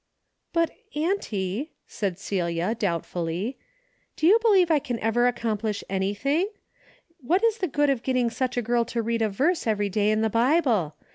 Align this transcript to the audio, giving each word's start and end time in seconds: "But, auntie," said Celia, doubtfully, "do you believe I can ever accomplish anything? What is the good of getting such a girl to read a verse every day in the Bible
"But, 0.51 0.71
auntie," 0.95 1.73
said 1.85 2.17
Celia, 2.17 2.73
doubtfully, 2.73 3.59
"do 4.15 4.25
you 4.25 4.39
believe 4.41 4.71
I 4.71 4.79
can 4.79 4.97
ever 4.99 5.27
accomplish 5.27 5.83
anything? 5.91 6.49
What 7.19 7.43
is 7.43 7.59
the 7.59 7.67
good 7.67 7.91
of 7.91 8.01
getting 8.01 8.31
such 8.31 8.57
a 8.57 8.63
girl 8.63 8.83
to 8.85 9.03
read 9.03 9.21
a 9.21 9.29
verse 9.29 9.67
every 9.67 9.89
day 9.89 10.09
in 10.09 10.21
the 10.21 10.29
Bible 10.31 10.95